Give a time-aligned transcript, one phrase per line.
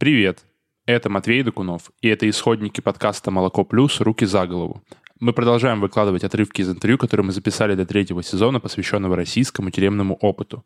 [0.00, 0.46] Привет!
[0.86, 4.00] Это Матвей Докунов, и это исходники подкаста «Молоко плюс.
[4.00, 4.82] Руки за голову».
[5.20, 10.14] Мы продолжаем выкладывать отрывки из интервью, которые мы записали для третьего сезона, посвященного российскому тюремному
[10.14, 10.64] опыту.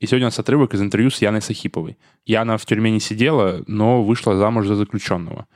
[0.00, 1.96] И сегодня у нас отрывок из интервью с Яной Сахиповой.
[2.26, 5.46] Яна в тюрьме не сидела, но вышла замуж за заключенного.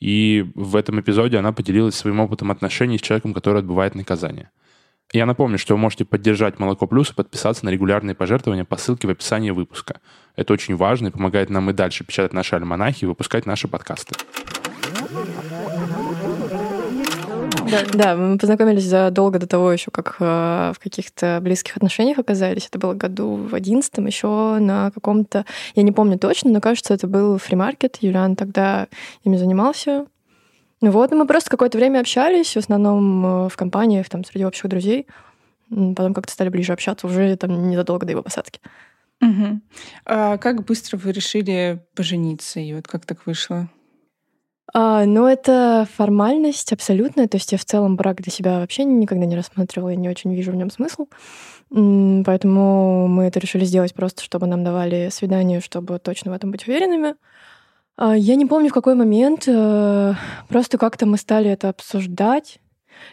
[0.00, 4.48] И в этом эпизоде она поделилась своим опытом отношений с человеком, который отбывает наказание.
[5.12, 9.06] Я напомню, что вы можете поддержать Молоко Плюс и подписаться на регулярные пожертвования по ссылке
[9.08, 10.00] в описании выпуска.
[10.36, 14.14] Это очень важно и помогает нам и дальше печатать наши альманахи и выпускать наши подкасты.
[17.70, 22.66] Да, да, мы познакомились задолго до того еще, как э, в каких-то близких отношениях оказались.
[22.66, 27.06] Это было году в одиннадцатом, еще на каком-то, я не помню точно, но кажется, это
[27.06, 27.98] был фримаркет.
[28.00, 28.88] Юлиан тогда
[29.24, 30.06] ими занимался.
[30.80, 34.44] Ну вот, и мы просто какое-то время общались, в основном э, в компаниях, там, среди
[34.44, 35.06] общих друзей.
[35.70, 38.60] Потом как-то стали ближе общаться уже там незадолго до его посадки.
[39.20, 39.60] Угу.
[40.06, 42.60] А как быстро вы решили пожениться?
[42.60, 43.68] И вот как так вышло?
[44.72, 47.26] А, ну, это формальность абсолютная.
[47.26, 50.34] То есть я в целом брак для себя вообще никогда не рассматривала, я не очень
[50.34, 51.06] вижу в нем смысл.
[51.70, 56.66] Поэтому мы это решили сделать просто, чтобы нам давали свидание, чтобы точно в этом быть
[56.66, 57.14] уверенными.
[57.98, 59.44] А, я не помню, в какой момент.
[59.48, 60.14] Э,
[60.48, 62.60] просто как-то мы стали это обсуждать.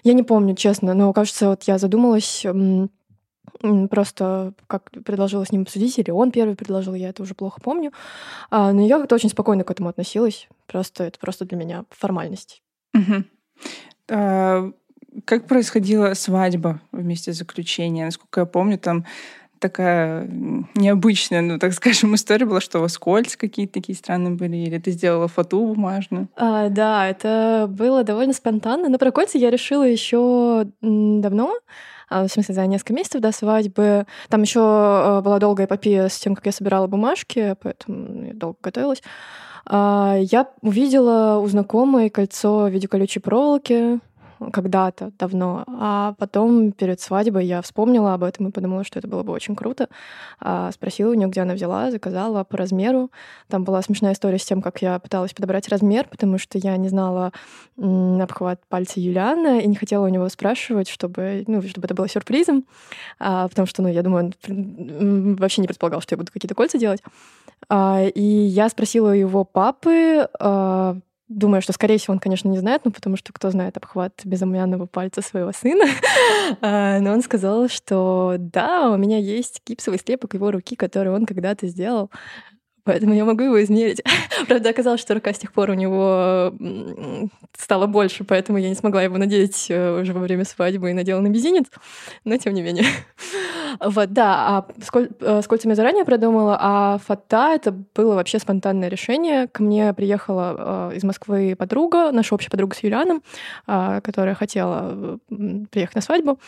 [0.04, 2.46] Я не помню, честно, но кажется, вот я задумалась
[3.90, 7.92] просто как предложила с ним обсудить, или он первый предложил, я это уже плохо помню.
[8.52, 10.48] А, но я как-то очень спокойно к этому относилась.
[10.68, 12.62] Просто это просто для меня формальность.
[12.94, 13.24] Угу.
[14.12, 14.72] А,
[15.26, 18.06] как происходила свадьба вместе с заключением?
[18.06, 19.06] Насколько я помню, там
[19.68, 20.28] такая
[20.76, 24.78] необычная, ну, так скажем, история была, что у вас кольца какие-то такие странные были, или
[24.78, 26.28] ты сделала фату бумажную?
[26.36, 31.56] А, да, это было довольно спонтанно, но про кольца я решила еще давно,
[32.10, 34.06] а, в смысле, за несколько месяцев до свадьбы.
[34.30, 38.58] Там еще а, была долгая эпопея с тем, как я собирала бумажки, поэтому я долго
[38.62, 39.02] готовилась.
[39.66, 44.00] А, я увидела у знакомой кольцо в виде колючей проволоки,
[44.52, 45.64] когда-то давно.
[45.68, 49.56] А потом перед свадьбой я вспомнила об этом и подумала, что это было бы очень
[49.56, 49.90] круто.
[50.40, 53.12] А, спросила у нее, где она взяла, заказала по размеру.
[53.48, 56.90] Там была смешная история с тем, как я пыталась подобрать размер, потому что я не
[56.90, 57.32] знала
[57.78, 62.66] обхват пальца Юлиана и не хотела у него спрашивать, чтобы, ну, чтобы это было сюрпризом.
[63.20, 66.78] А, потому что, ну, я думаю, он вообще не предполагал, что я буду какие-то кольца
[66.78, 67.02] делать.
[67.70, 70.98] А, и я спросила его папы, а,
[71.28, 74.86] Думаю, что, скорее всего, он, конечно, не знает, ну, потому что кто знает обхват безымянного
[74.86, 75.86] пальца своего сына.
[76.62, 81.26] А, но он сказал, что да, у меня есть гипсовый слепок его руки, который он
[81.26, 82.12] когда-то сделал.
[82.86, 84.04] Поэтому я могу его измерить.
[84.48, 86.54] Правда, оказалось, что рука с тех пор у него
[87.58, 91.20] стало больше, поэтому я не смогла его надеть э, уже во время свадьбы и надела
[91.20, 91.66] на мизинец.
[92.26, 92.86] Но тем не менее.
[93.80, 94.48] Вот, да.
[94.48, 99.48] А сколь, э, сколько я заранее продумала, а фата— это было вообще спонтанное решение.
[99.48, 103.22] Ко мне приехала э, из Москвы подруга, наша общая подруга с Юлианом,
[103.66, 105.20] которая хотела
[105.72, 106.40] приехать на свадьбу.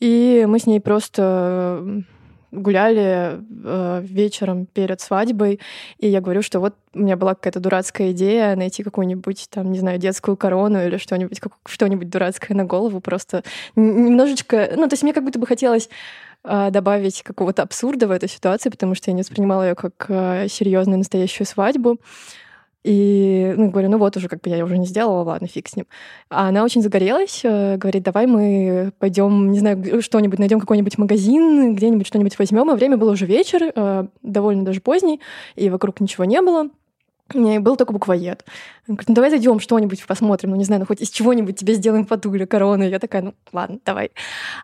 [0.00, 2.04] И мы с ней просто
[2.50, 5.60] гуляли э, вечером перед свадьбой,
[5.98, 9.78] и я говорю, что вот у меня была какая-то дурацкая идея найти какую-нибудь, там, не
[9.78, 13.42] знаю, детскую корону или что-нибудь, как, что-нибудь дурацкое на голову, просто
[13.76, 14.70] немножечко...
[14.76, 18.72] Ну, то есть мне как будто бы хотелось э, добавить какого-то абсурда в эту ситуацию,
[18.72, 21.98] потому что я не воспринимала ее как э, серьезную настоящую свадьбу.
[22.84, 25.76] И ну, говорю, ну вот уже как бы я уже не сделала, ладно, фиг с
[25.76, 25.86] ним.
[26.30, 31.74] А она очень загорелась, э, говорит, давай мы пойдем, не знаю, что-нибудь, найдем какой-нибудь магазин,
[31.74, 32.70] где-нибудь что-нибудь возьмем.
[32.70, 35.20] А время было уже вечер, э, довольно даже поздний,
[35.56, 36.70] и вокруг ничего не было.
[37.34, 38.44] И был только буквоед.
[38.88, 41.74] Он говорит, ну давай зайдем что-нибудь посмотрим, ну не знаю, ну хоть из чего-нибудь тебе
[41.74, 42.84] сделаем фату или корону.
[42.84, 44.12] И я такая, ну ладно, давай.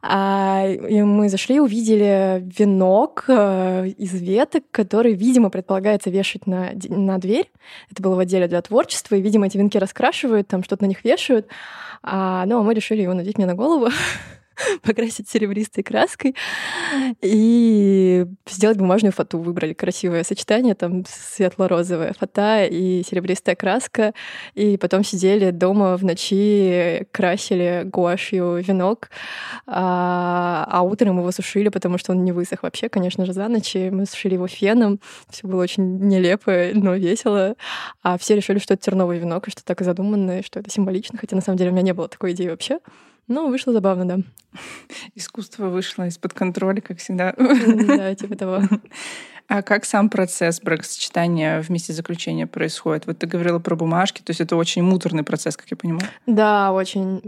[0.03, 7.19] А, и мы зашли, увидели венок э, из веток, который, видимо, предполагается вешать на, на
[7.19, 7.51] дверь.
[7.91, 11.05] Это было в отделе для творчества, и, видимо, эти венки раскрашивают, там что-то на них
[11.05, 11.49] вешают.
[12.03, 13.89] А, ну, а мы решили его надеть мне на голову.
[14.83, 16.35] покрасить серебристой краской
[17.21, 19.39] и сделать бумажную фату.
[19.39, 24.15] Выбрали красивое сочетание, там светло-розовая фата и серебристая краска.
[24.55, 29.11] И потом сидели дома в ночи, красили гуашью венок,
[29.67, 33.75] а, а утром его сушили, потому что он не высох вообще, конечно же, за ночь.
[33.75, 35.01] Мы сушили его феном.
[35.31, 37.57] Все было очень нелепо, но весело.
[38.03, 40.71] А все решили, что это терновый венок, и что так и задуманно, и что это
[40.71, 42.79] символично, хотя на самом деле у меня не было такой идеи вообще.
[43.29, 44.19] Ну, вышло забавно, да.
[45.15, 47.35] Искусство вышло из-под контроля, как всегда.
[47.37, 48.63] Да, типа того.
[49.47, 53.07] А как сам процесс бракосочетания вместе заключения происходит?
[53.07, 56.09] Вот ты говорила про бумажки, то есть это очень муторный процесс, как я понимаю.
[56.27, 57.21] Да, очень.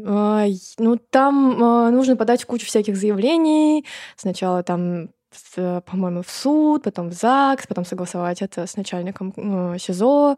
[0.79, 3.85] Ну, там а, нужно подать кучу всяких заявлений.
[4.17, 5.11] Сначала там
[5.55, 9.33] по-моему, в суд, потом в ЗАГС, потом согласовать это с начальником
[9.79, 10.37] СИЗО,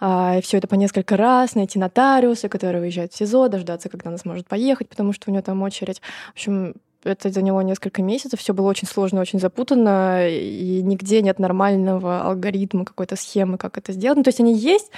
[0.00, 4.08] а, и все это по несколько раз, найти нотариуса, который выезжает в СИЗО, дождаться, когда
[4.08, 6.00] она сможет поехать, потому что у нее там очередь.
[6.28, 11.38] В общем, это заняло несколько месяцев, все было очень сложно, очень запутанно, и нигде нет
[11.38, 14.18] нормального алгоритма, какой-то схемы, как это сделать.
[14.18, 14.90] Ну, то есть они есть,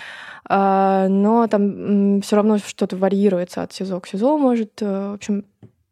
[0.45, 4.83] а, но там все равно что-то варьируется от СИЗО к СИЗО, может.
[4.83, 5.45] Э, в общем,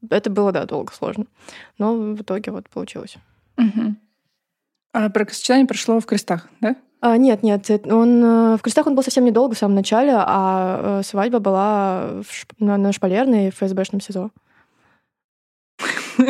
[0.09, 1.27] это было, да, долго, сложно.
[1.79, 3.17] Но в итоге вот получилось.
[3.61, 3.95] Угу.
[4.93, 6.77] А бракосочетание прошло в крестах, да?
[7.03, 11.01] А, нет, нет, он э, в крестах он был совсем недолго, в самом начале, а
[11.01, 14.31] э, свадьба была в, на, на шпалерной в ФСБшном СИЗО.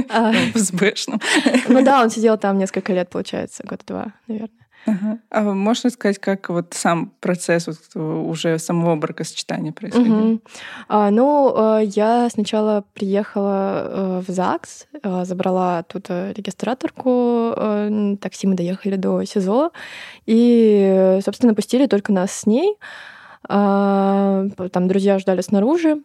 [0.09, 0.31] А.
[0.31, 1.21] В ФСБшном.
[1.69, 4.60] Ну да, он сидел там несколько лет, получается, год два, наверное.
[4.87, 5.19] Ага.
[5.31, 10.32] А можно сказать, как вот сам процесс вот уже самого бракосочетания происходил?
[10.32, 10.41] Угу.
[10.88, 17.55] А, ну, э, я сначала приехала э, в ЗАГС, э, забрала тут регистраторку,
[18.21, 19.73] такси мы доехали до СИЗО,
[20.27, 22.77] и, собственно, пустили только нас с ней.
[23.49, 26.03] А, там друзья ждали снаружи.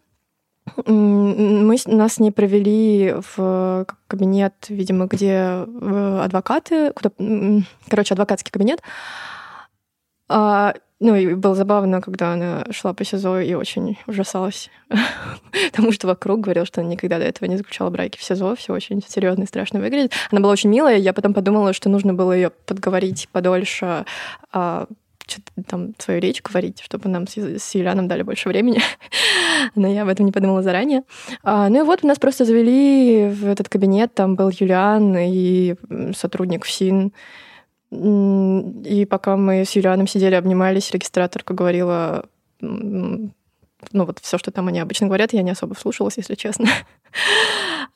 [0.86, 5.66] Мы нас не провели в кабинет, видимо, где
[6.22, 7.12] адвокаты, куда,
[7.88, 8.82] короче, адвокатский кабинет.
[10.28, 14.72] А, ну, и было забавно, когда она шла по СИЗО и очень ужасалась,
[15.72, 18.74] потому что вокруг говорил, что она никогда до этого не заключала браки в СИЗО, все
[18.74, 20.14] очень серьезно и страшно выглядит.
[20.32, 24.06] Она была очень милая, я потом подумала, что нужно было ее подговорить подольше,
[24.52, 24.88] а,
[25.28, 28.82] что-то там свою речь говорить, чтобы нам с, Юлианом дали больше времени.
[29.76, 31.04] Но я об этом не подумала заранее.
[31.44, 35.76] А, ну и вот нас просто завели в этот кабинет, там был Юлиан и
[36.16, 37.12] сотрудник ФСИН.
[37.92, 42.26] И пока мы с Юлианом сидели, обнимались, регистраторка говорила
[43.92, 46.68] ну вот все, что там они обычно говорят, я не особо вслушалась, если честно.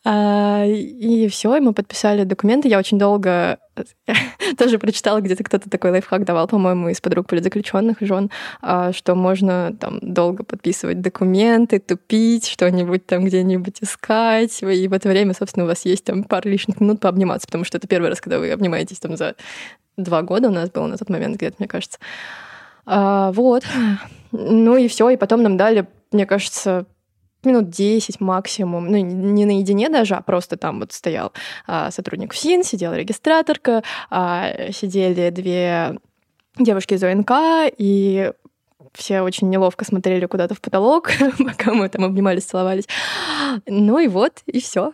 [0.05, 2.69] А, и все, и мы подписали документы.
[2.69, 3.59] Я очень долго
[4.57, 8.31] тоже прочитала, где-то кто-то такой лайфхак давал, по-моему, из подруг политзаключенных жен,
[8.61, 14.61] а, что можно там долго подписывать документы, тупить, что-нибудь там где-нибудь искать.
[14.63, 17.77] И в это время, собственно, у вас есть там пару лишних минут пообниматься, потому что
[17.77, 19.35] это первый раз, когда вы обнимаетесь там за
[19.97, 21.99] два года у нас было на тот момент где-то, мне кажется.
[22.85, 23.63] А, вот.
[24.31, 26.85] Ну и все, и потом нам дали, мне кажется,
[27.45, 31.33] минут 10 максимум, ну, не наедине даже, а просто там вот стоял
[31.67, 35.99] а, сотрудник ФСИН, сидела регистраторка, а, сидели две
[36.57, 37.31] девушки из ОНК,
[37.77, 38.31] и
[38.93, 42.87] все очень неловко смотрели куда-то в потолок, пока мы там обнимались, целовались.
[43.65, 44.93] Ну и вот, и все.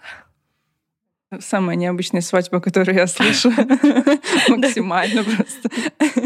[1.40, 3.52] Самая необычная свадьба, которую я слышу.
[4.50, 5.70] Максимально просто.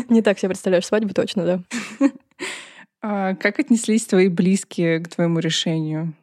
[0.10, 1.60] Не так себе представляешь свадьбу, точно, да.
[3.02, 6.14] А как отнеслись твои близкие к твоему решению?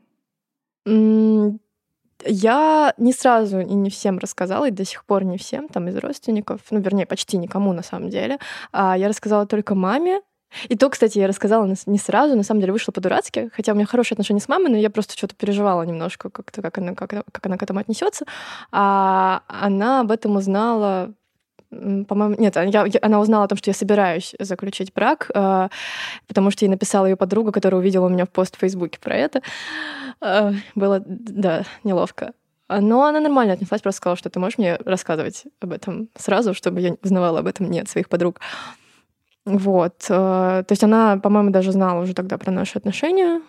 [2.24, 5.96] Я не сразу и не всем рассказала, и до сих пор не всем, там, из
[5.96, 8.38] родственников, ну, вернее, почти никому на самом деле.
[8.72, 10.22] А я рассказала только маме,
[10.68, 13.86] и то, кстати, я рассказала не сразу, на самом деле вышло по-дурацки, хотя у меня
[13.86, 17.46] хорошие отношения с мамой, но я просто что-то переживала немножко, как-то, как она, как, как
[17.46, 18.24] она к этому отнесется.
[18.72, 21.12] А она об этом узнала
[22.06, 25.68] по-моему, нет, я, она узнала о том, что я собираюсь заключить брак, э,
[26.26, 29.14] потому что ей написала ее подруга, которая увидела у меня в пост в Фейсбуке про
[29.14, 29.42] это.
[30.20, 32.32] Э, было, да, неловко.
[32.68, 36.80] Но она нормально отнеслась, просто сказала, что ты можешь мне рассказывать об этом сразу, чтобы
[36.80, 38.40] я узнавала об этом не от своих подруг.
[39.44, 39.98] Вот.
[39.98, 43.40] То есть она, по-моему, даже знала уже тогда про наши отношения.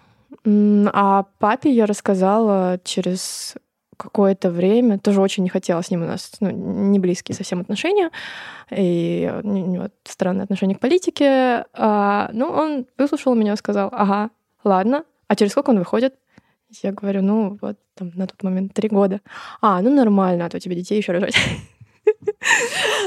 [0.46, 3.55] А папе я рассказала через
[3.98, 8.12] какое-то время, тоже очень не хотела с ним у нас ну, не близкие совсем отношения,
[8.70, 11.66] и у него странное отношение к политике.
[11.74, 14.30] А, ну, он выслушал меня, сказал, ага,
[14.63, 16.16] ладно, а через сколько он выходит?
[16.84, 19.22] Я говорю, ну, вот там на тот момент три года.
[19.62, 21.36] А, ну нормально, а то тебе детей еще рожать.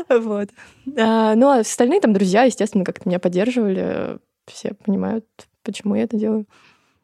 [0.08, 0.50] Вот.
[0.98, 4.18] А, ну, а остальные там друзья, естественно, как-то меня поддерживали.
[4.46, 5.24] Все понимают,
[5.62, 6.46] почему я это делаю.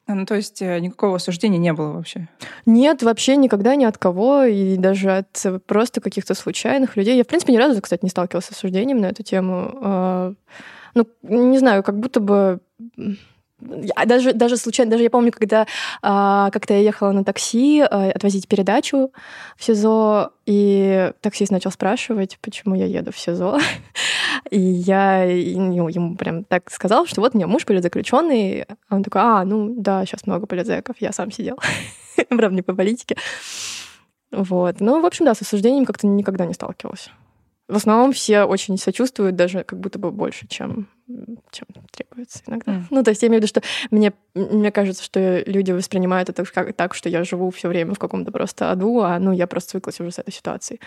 [0.06, 2.28] А, ну, то есть э, никакого осуждения не было вообще?
[2.64, 7.16] Нет, вообще никогда ни от кого, и даже от просто каких-то случайных людей.
[7.16, 9.78] Я, в принципе, ни разу, кстати, не сталкивалась с осуждением на эту тему.
[9.82, 10.34] А,
[10.94, 12.60] ну, не знаю, как будто бы
[13.58, 15.66] даже, даже случайно, даже я помню, когда
[16.02, 19.12] а, как-то я ехала на такси а, отвозить передачу
[19.56, 23.58] в СИЗО, и таксист начал спрашивать, почему я еду в СИЗО.
[24.50, 28.62] И я ну, ему прям так сказала, что вот у меня муж политзаключенный.
[28.62, 31.58] А он такой, а, ну да, сейчас много политзеков, я сам сидел.
[32.28, 33.16] Правда, не по политике.
[34.30, 34.80] Вот.
[34.80, 37.10] Ну, в общем, да, с осуждением как-то никогда не сталкивалась.
[37.68, 40.88] В основном все очень сочувствуют, даже как будто бы больше, чем,
[41.50, 42.72] чем требуется иногда.
[42.72, 42.82] Mm.
[42.90, 46.44] Ну, то есть я имею в виду, что мне, мне кажется, что люди воспринимают это
[46.44, 49.70] как, так, что я живу все время в каком-то просто аду, а ну я просто
[49.70, 50.80] свыклась уже с этой ситуацией.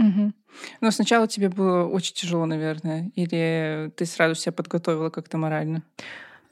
[0.00, 0.32] Mm-hmm.
[0.80, 5.82] Но сначала тебе было очень тяжело, наверное, или ты сразу себя подготовила как-то морально?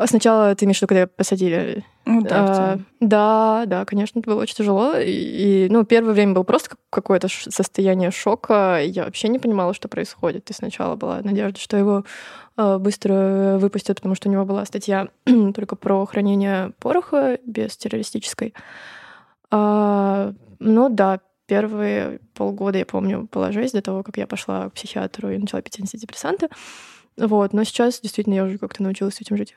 [0.00, 1.84] А сначала ты имеешь в виду, когда посадили?
[2.06, 4.94] Ну да, а, да, да, конечно, это было очень тяжело.
[4.96, 8.80] И, и, ну, первое время было просто какое-то состояние шока.
[8.82, 10.48] Я вообще не понимала, что происходит.
[10.48, 12.06] И сначала была надежда, что его
[12.56, 15.08] э, быстро выпустят, потому что у него была статья
[15.54, 18.54] только про хранение пороха без террористической.
[19.50, 24.72] А, ну да, первые полгода, я помню, была жесть до того, как я пошла к
[24.72, 26.48] психиатру и начала пить антидепрессанты.
[27.18, 29.54] Вот, но сейчас действительно я уже как-то научилась с этим жить.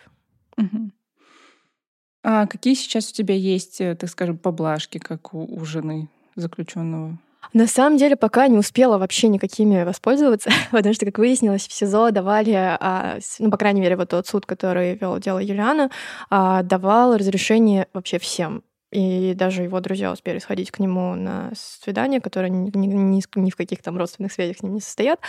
[2.23, 7.17] А какие сейчас у тебя есть, э, так скажем, поблажки, как у, у жены заключенного?
[7.51, 12.11] На самом деле, пока не успела вообще никакими воспользоваться, потому что, как выяснилось, в СИЗО
[12.11, 15.91] давали, а, ну, по крайней мере, вот тот суд, который вел дело Юлиана,
[16.29, 18.63] а, давал разрешение вообще всем.
[18.93, 23.55] И даже его друзья успели сходить к нему на свидание, которое ни, ни, ни, в
[23.55, 25.19] каких там родственных связях с ним не состоят.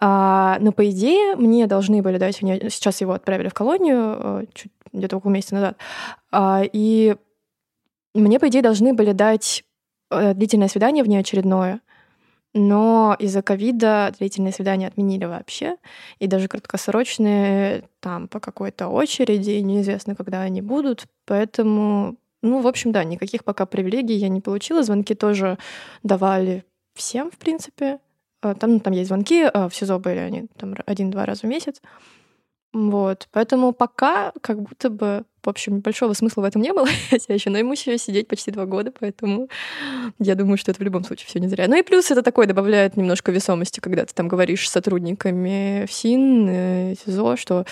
[0.00, 2.36] А, но, по идее, мне должны были дать...
[2.36, 5.76] Сейчас его отправили в колонию э, чуть где-то около месяца назад.
[6.32, 7.16] А, и
[8.14, 9.64] мне, по идее, должны были дать
[10.10, 11.80] э, длительное свидание внеочередное,
[12.54, 15.76] но из-за ковида длительные свидания отменили вообще,
[16.20, 22.92] и даже краткосрочные там по какой-то очереди, неизвестно, когда они будут, поэтому ну, в общем,
[22.92, 24.82] да, никаких пока привилегий я не получила.
[24.82, 25.58] Звонки тоже
[26.02, 28.00] давали всем, в принципе.
[28.42, 31.44] А, там, ну, там есть звонки, а, в СИЗО были они там один-два раза в
[31.44, 31.80] месяц.
[32.74, 33.28] Вот.
[33.32, 36.86] Поэтому пока как будто бы, в общем, большого смысла в этом не было.
[37.10, 39.48] Хотя еще, но ему еще сидеть почти два года, поэтому
[40.18, 41.66] я думаю, что это в любом случае все не зря.
[41.66, 45.92] Ну и плюс это такое добавляет немножко весомости, когда ты там говоришь с сотрудниками в
[45.92, 47.64] СИН, э, СИЗО, что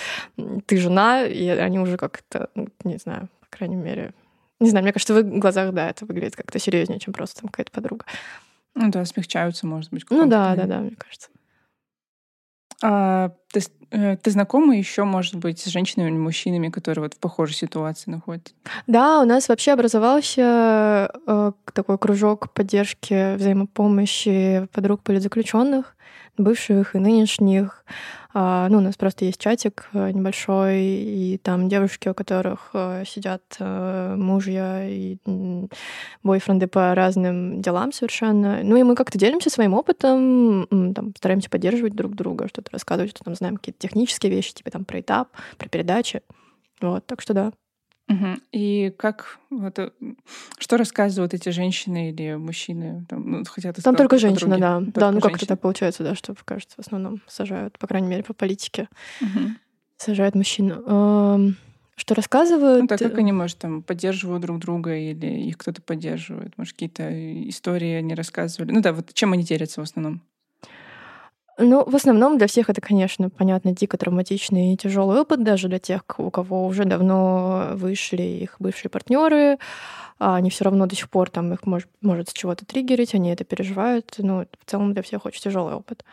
[0.65, 4.15] ты жена, и они уже как-то, ну, не знаю, по крайней мере,
[4.63, 7.51] не знаю, мне кажется, в их глазах, да, это выглядит как-то серьезнее, чем просто там
[7.51, 8.05] какая-то подруга.
[8.75, 10.05] Ну да, смягчаются, может быть.
[10.11, 11.29] Ну да, да, да, мне кажется.
[12.83, 17.19] А, ты, э, ты знакома еще, может быть, с женщинами или мужчинами, которые вот в
[17.19, 18.55] похожей ситуации находятся?
[18.87, 25.95] Да, у нас вообще образовался э, такой кружок поддержки взаимопомощи подруг политзаключенных,
[26.39, 27.85] бывших и нынешних.
[28.35, 33.05] А, ну, у нас просто есть чатик э, небольшой, и там девушки, у которых э,
[33.07, 35.19] сидят э, мужья и
[36.23, 38.61] бойфренды по разным делам совершенно.
[38.63, 43.23] Ну, и мы как-то делимся своим опытом, там, стараемся поддерживать друг друга, что-то рассказывать, что
[43.23, 46.23] там знаем какие-то технические вещи, типа там про этап, про передачи.
[46.81, 47.53] Вот, так что да.
[48.09, 48.27] Угу.
[48.53, 49.79] И как вот,
[50.59, 53.07] что рассказывают эти женщины или мужчины?
[53.09, 54.81] Там, ну, хотя Там только женщина, да.
[54.81, 58.23] Только да, ну как-то так получается, да, что, кажется, в основном сажают, по крайней мере,
[58.23, 58.89] по политике.
[59.21, 59.41] Угу.
[59.97, 61.57] Сажают мужчин.
[61.95, 62.83] Что рассказывают?
[62.83, 66.57] Ну, так как они, может, там поддерживают друг друга или их кто-то поддерживает?
[66.57, 68.73] Может, какие-то истории они рассказывали?
[68.73, 70.23] Ну да, вот чем они делятся в основном?
[71.65, 75.79] Ну, в основном для всех это, конечно, понятно, дико травматичный и тяжелый опыт, даже для
[75.79, 79.59] тех, у кого уже давно вышли их бывшие партнеры.
[80.19, 83.31] А они все равно до сих пор там их может, может с чего-то триггерить, они
[83.31, 84.15] это переживают.
[84.19, 86.05] Ну, в целом для всех очень тяжелый опыт.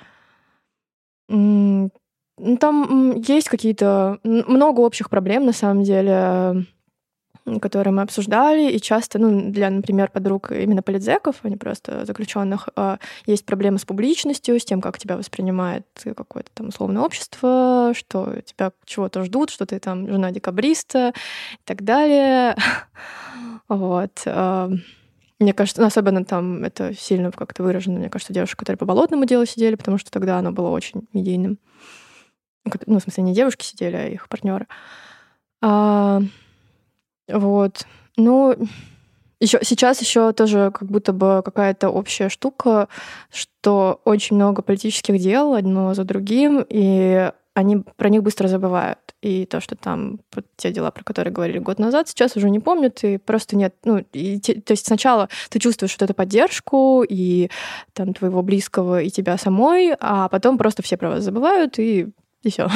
[1.27, 6.65] Там есть какие-то много общих проблем, на самом деле
[7.59, 12.69] которые мы обсуждали, и часто, ну, для, например, подруг именно политзеков, а не просто заключенных,
[12.75, 18.41] а, есть проблемы с публичностью, с тем, как тебя воспринимает какое-то там условное общество, что
[18.45, 21.13] тебя чего-то ждут, что ты там жена декабриста
[21.53, 22.55] и так далее.
[23.67, 24.23] Вот.
[24.25, 24.71] А,
[25.39, 27.99] мне кажется, особенно там это сильно как-то выражено.
[27.99, 31.59] Мне кажется, девушки, которые по болотному делу сидели, потому что тогда оно было очень медийным.
[32.85, 34.67] Ну, в смысле, не девушки сидели, а их партнеры.
[37.31, 37.85] Вот.
[38.17, 38.55] Ну,
[39.39, 42.89] еще, сейчас еще тоже как будто бы какая-то общая штука,
[43.31, 48.99] что очень много политических дел одно за другим, и они про них быстро забывают.
[49.21, 50.19] И то, что там
[50.55, 53.75] те дела, про которые говорили год назад, сейчас уже не помнят, и просто нет.
[53.83, 57.49] Ну, и, то есть сначала ты чувствуешь вот эту поддержку и
[57.93, 62.09] там твоего близкого, и тебя самой, а потом просто все про вас забывают, и
[62.43, 62.67] и все.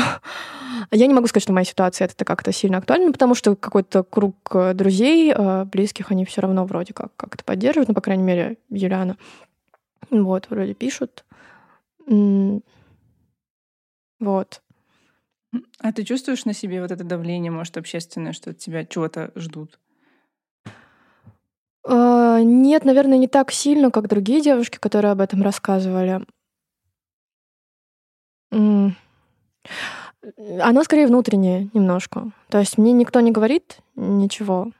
[0.92, 4.36] Я не могу сказать, что моя ситуация это как-то сильно актуальна, потому что какой-то круг
[4.54, 8.58] э, друзей, э, близких, они все равно вроде как как-то поддерживают, ну, по крайней мере,
[8.70, 9.18] Юлиана.
[10.10, 11.26] Вот, вроде пишут.
[12.06, 12.62] Вот.
[15.80, 19.80] А ты чувствуешь на себе вот это давление, может, общественное, что от тебя чего-то ждут?
[21.86, 26.26] Uh, нет, наверное, не так сильно, как другие девушки, которые об этом рассказывали.
[30.62, 32.32] Оно скорее внутреннее немножко.
[32.50, 34.72] То есть мне никто не говорит ничего.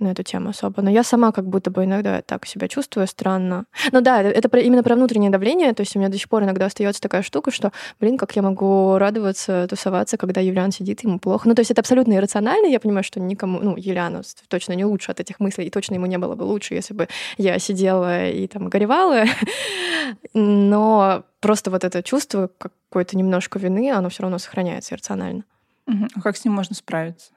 [0.00, 0.82] На эту тему особо.
[0.82, 3.66] Но я сама как будто бы иногда так себя чувствую странно.
[3.92, 5.72] Ну да, это про, именно про внутреннее давление.
[5.74, 8.42] То есть у меня до сих пор иногда остается такая штука, что, блин, как я
[8.42, 11.48] могу радоваться, тусоваться, когда Юлиан сидит, ему плохо.
[11.48, 12.66] Ну то есть это абсолютно иррационально.
[12.66, 16.06] Я понимаю, что никому, ну, Юлиану точно не лучше от этих мыслей, и точно ему
[16.06, 19.24] не было бы лучше, если бы я сидела и там горевала.
[20.34, 25.44] Но просто вот это чувство какое-то немножко вины, оно все равно сохраняется иррационально.
[26.14, 27.32] А как с ним можно справиться?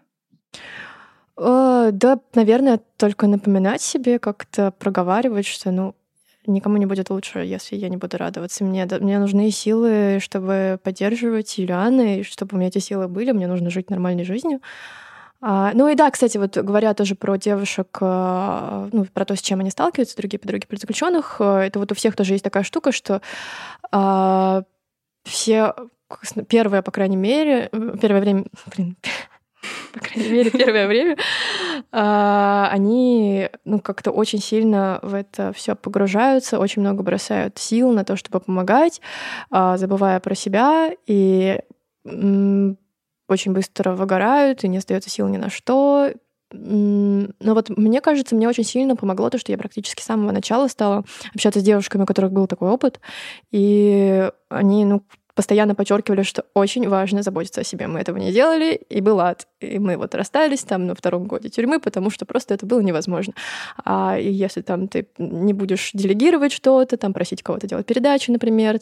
[1.38, 5.96] Э, да, наверное, только напоминать себе, как-то проговаривать, что, ну,
[6.46, 8.64] никому не будет лучше, если я не буду радоваться.
[8.64, 13.48] Мне, мне нужны силы, чтобы поддерживать Юлианы, и чтобы у меня эти силы были, мне
[13.48, 14.62] нужно жить нормальной жизнью.
[15.46, 19.42] А, ну и да, кстати, вот говоря тоже про девушек, э, ну, про то, с
[19.42, 22.94] чем они сталкиваются, другие подруги политзаключенных, э, это вот у всех тоже есть такая штука,
[22.94, 23.22] что
[23.92, 24.64] а,
[25.26, 25.74] все
[26.48, 27.70] первое, по крайней мере,
[28.02, 28.46] первое время,
[28.78, 28.96] блин,
[29.94, 31.18] по крайней мере, первое время,
[31.92, 38.04] а, они ну, как-то очень сильно в это все погружаются, очень много бросают сил на
[38.04, 39.02] то, чтобы помогать,
[39.52, 41.60] а, забывая про себя, и
[42.06, 46.12] очень быстро выгорают, и не остается сил ни на что.
[46.52, 50.68] Но вот мне кажется, мне очень сильно помогло то, что я практически с самого начала
[50.68, 53.00] стала общаться с девушками, у которых был такой опыт,
[53.52, 55.04] и они, ну,
[55.36, 57.88] постоянно подчеркивали, что очень важно заботиться о себе.
[57.88, 59.48] Мы этого не делали, и был ад.
[59.60, 63.34] И мы вот расстались там на втором годе тюрьмы, потому что просто это было невозможно.
[63.84, 68.80] А если там ты не будешь делегировать что-то, там просить кого-то делать передачи, например,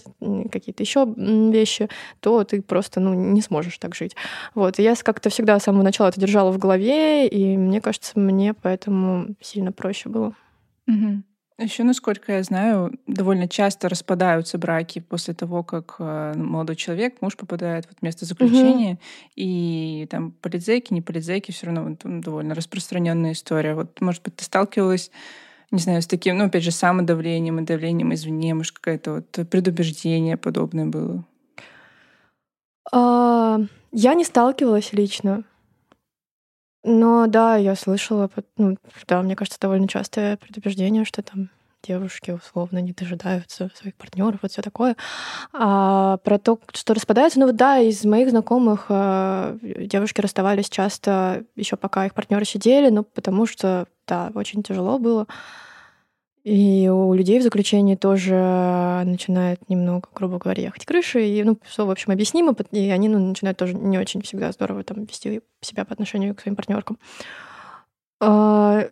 [0.52, 1.90] какие-то еще вещи,
[2.20, 4.16] то ты просто ну, не сможешь так жить.
[4.56, 4.80] Вот.
[4.80, 8.54] И я как-то всегда с самого начала это держала в голове, и мне кажется, мне
[8.54, 10.36] поэтому сильно проще было.
[10.88, 11.24] Угу.
[11.62, 17.38] Еще, насколько я знаю, довольно часто распадаются браки после того, как э, молодой человек, муж
[17.38, 19.00] попадает в место заключения, угу.
[19.36, 23.76] и там полицейки, не полицейки, все равно ну, довольно распространенная история.
[23.76, 25.12] Вот, может быть, ты сталкивалась,
[25.70, 30.38] не знаю, с таким, ну, опять же, самодавлением и давлением извне, может, какое-то вот предубеждение
[30.38, 31.24] подобное было?
[32.92, 33.60] А,
[33.92, 35.44] я не сталкивалась лично.
[36.84, 41.50] Но да, я слышала, ну, да, мне кажется, довольно частое предубеждение, что там
[41.84, 44.96] девушки условно не дожидаются своих партнеров, вот все такое.
[45.54, 51.44] А про то, что распадаются, ну вот да, из моих знакомых э, девушки расставались часто
[51.56, 55.28] еще пока их партнеры сидели, ну потому что да, очень тяжело было.
[56.44, 61.24] И у людей в заключении тоже начинает немного, грубо говоря, ехать крыши.
[61.24, 62.56] И, ну, все, в общем, объяснимо.
[62.72, 66.42] И они ну, начинают тоже не очень всегда здорово там, вести себя по отношению к
[66.42, 66.98] своим партнеркам.
[68.20, 68.88] А,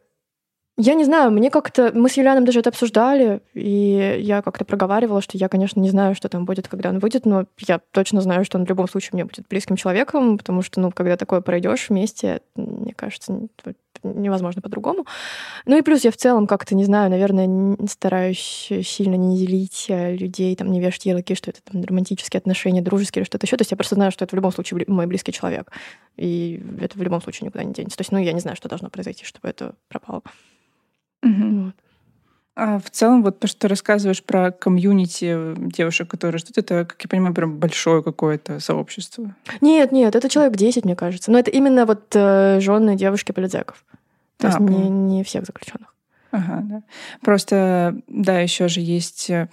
[0.78, 1.92] я не знаю, мне как-то...
[1.94, 6.16] Мы с Юлианом даже это обсуждали, и я как-то проговаривала, что я, конечно, не знаю,
[6.16, 9.10] что там будет, когда он выйдет, но я точно знаю, что он в любом случае
[9.14, 13.48] мне будет близким человеком, потому что, ну, когда такое пройдешь вместе, мне кажется,
[14.04, 15.06] невозможно по-другому.
[15.66, 20.16] Ну и плюс я в целом как-то, не знаю, наверное, стараюсь сильно не делить э,
[20.16, 23.58] людей, там, не вешать ярлыки, что это там, романтические отношения, дружеские или что-то еще.
[23.58, 25.72] То есть я просто знаю, что это в любом случае мой близкий человек.
[26.18, 27.98] И это в любом случае никуда не денется.
[27.98, 30.22] То есть, ну, я не знаю, что должно произойти, чтобы это пропало.
[31.24, 31.64] Угу.
[31.66, 31.76] Вот.
[32.60, 37.02] А в целом, вот то, что ты рассказываешь про комьюнити девушек, которые ждут, это, как
[37.02, 39.34] я понимаю, прям большое какое-то сообщество.
[39.62, 41.32] Нет, нет, это человек 10, мне кажется.
[41.32, 43.86] Но это именно вот э, жены девушки политзеков.
[44.38, 45.96] То а, есть не, не всех заключенных.
[46.32, 46.82] Ага, да.
[47.22, 49.48] Просто, да, еще же есть э,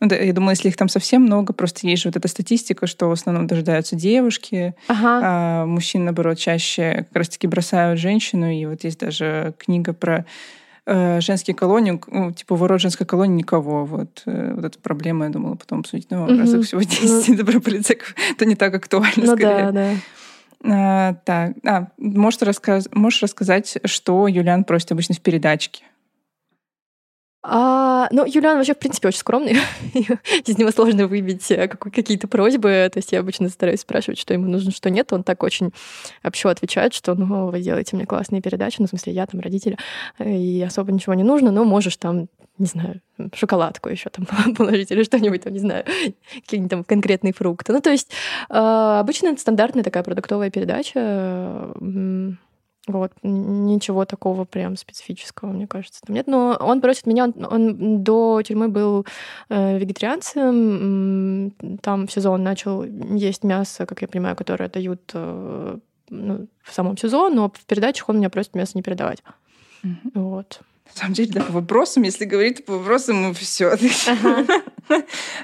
[0.00, 2.86] ну, да, я думаю, если их там совсем много, просто есть же вот эта статистика,
[2.86, 5.20] что в основном дожидаются девушки, ага.
[5.22, 8.50] а мужчин, наоборот, чаще как раз-таки бросают женщину.
[8.50, 10.24] И вот есть даже книга про
[11.20, 13.84] женские колонии, ну, типа ворот женской колонии никого.
[13.84, 16.10] Вот, э, вот эта проблема, я думала, потом обсудить.
[16.10, 16.38] Но угу.
[16.38, 17.36] раз их всего 10 ну...
[17.44, 19.70] доброполицейских, то не так актуально, ну, скорее.
[19.70, 19.90] Да, да.
[20.64, 22.88] А, так, а, можешь, рассказ...
[22.92, 25.84] можешь рассказать, что Юлиан просит обычно в передачке?
[27.42, 29.56] А, ну, Юлиан вообще, в принципе, очень скромный.
[29.94, 32.88] Из него сложно выбить э, какие-то просьбы.
[32.92, 35.12] То есть я обычно стараюсь спрашивать, что ему нужно, что нет.
[35.12, 35.72] Он так очень
[36.24, 39.78] общо отвечает, что, ну, вы делаете мне классные передачи, ну, в смысле, я там родители,
[40.18, 42.26] и особо ничего не нужно, но можешь там,
[42.58, 43.00] не знаю,
[43.34, 45.84] шоколадку еще там положить или что-нибудь там, не знаю,
[46.34, 47.72] какие-нибудь там конкретные фрукты.
[47.72, 48.10] Ну, то есть
[48.48, 51.72] а, обычно это стандартная такая продуктовая передача
[52.86, 56.26] вот, ничего такого прям специфического, мне кажется, там нет.
[56.26, 59.06] Но он просит меня, он, он до тюрьмы был
[59.48, 66.48] э, вегетарианцем, там в сезон начал есть мясо, как я понимаю, которое дают э, ну,
[66.62, 69.22] в самом сезон, но в передачах он меня просит мясо не передавать.
[69.84, 70.10] Mm-hmm.
[70.14, 70.60] Вот.
[70.94, 73.76] На самом деле, да, по вопросам, если говорить по вопросам, мы все.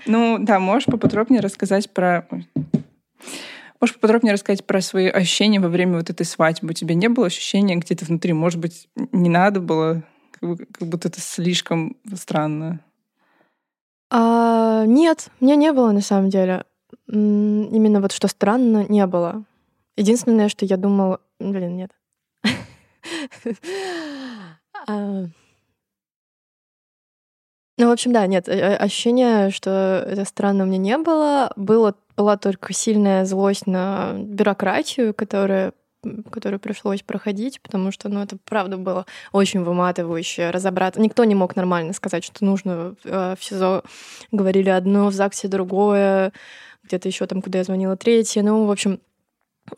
[0.06, 2.26] Ну, да, можешь поподробнее рассказать про
[3.80, 6.70] Можешь поподробнее рассказать про свои ощущения во время вот этой свадьбы?
[6.70, 8.32] У тебя не было ощущения где-то внутри?
[8.32, 10.02] Может быть, не надо было?
[10.40, 12.80] Как будто это слишком странно.
[14.10, 16.64] А, нет, мне не было на самом деле.
[17.08, 19.44] Именно вот что странно, не было.
[19.96, 21.20] Единственное, что я думала...
[21.38, 21.90] Блин, нет.
[24.86, 25.24] А.
[27.78, 31.52] Ну, в общем, да, нет, э, ощущения, что это странно, у меня не было.
[31.56, 35.72] Было, была только сильная злость на бюрократию, которая
[36.30, 41.00] которую пришлось проходить, потому что, ну, это правда было очень выматывающе разобраться.
[41.00, 43.84] Никто не мог нормально сказать, что нужно э, в СИЗО.
[44.30, 46.34] Говорили одно, в ЗАГСе другое,
[46.82, 48.42] где-то еще там, куда я звонила, третье.
[48.42, 49.00] Ну, в общем,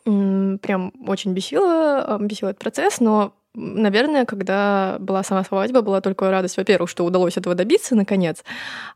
[0.04, 6.58] прям очень бесило, бесил этот процесс, но Наверное, когда была сама свадьба, была только радость,
[6.58, 8.44] во-первых, что удалось этого добиться наконец,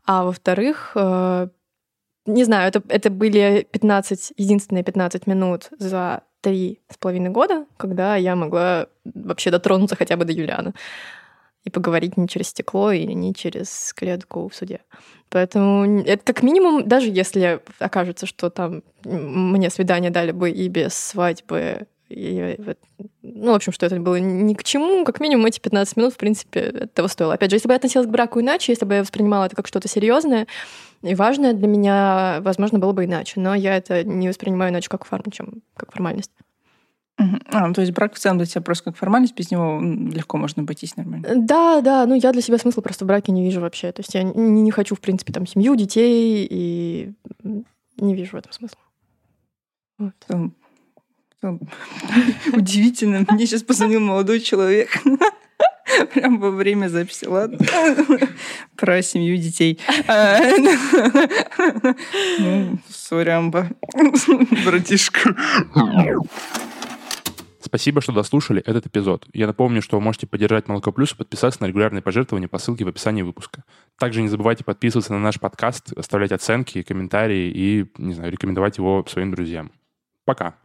[0.05, 1.49] а во-вторых, э,
[2.33, 8.17] не знаю, это, это были 15, единственные 15 минут за три с половиной года, когда
[8.17, 10.75] я могла вообще дотронуться хотя бы до Юлиана
[11.65, 14.81] и поговорить не через стекло или не через клетку в суде.
[15.29, 20.95] Поэтому это как минимум, даже если окажется, что там мне свидание дали бы и без
[20.95, 22.59] свадьбы, и,
[23.23, 26.17] ну, в общем, что это было ни к чему, как минимум эти 15 минут, в
[26.17, 27.35] принципе, этого стоило.
[27.35, 29.69] Опять же, если бы я относилась к браку иначе, если бы я воспринимала это как
[29.69, 30.49] что-то серьезное
[31.03, 33.41] и важное для меня, возможно, было бы иначе.
[33.41, 36.31] Но я это не воспринимаю иначе как, форм, чем как формальность.
[37.17, 40.39] А, ну, то есть брак в целом для тебя просто как формальность, без него легко
[40.39, 41.29] можно обойтись нормально.
[41.37, 43.93] Да, да, ну я для себя смысла просто в браке не вижу вообще.
[43.93, 47.13] То есть я не, не хочу, в принципе, там семью, детей, и
[47.99, 48.79] не вижу в этом смысла.
[49.99, 50.15] Вот.
[52.53, 53.27] Удивительно.
[53.31, 54.91] Мне сейчас позвонил молодой человек.
[56.15, 57.59] Прям во время записи, ладно?
[58.77, 59.79] Про семью детей.
[60.07, 60.39] А,
[62.39, 63.69] ну, сорямба.
[64.65, 65.35] Братишка.
[67.61, 69.27] Спасибо, что дослушали этот эпизод.
[69.33, 72.85] Я напомню, что вы можете поддержать Молоко Плюс и подписаться на регулярные пожертвования по ссылке
[72.85, 73.65] в описании выпуска.
[73.99, 79.05] Также не забывайте подписываться на наш подкаст, оставлять оценки, комментарии и, не знаю, рекомендовать его
[79.09, 79.71] своим друзьям.
[80.25, 80.57] Пока.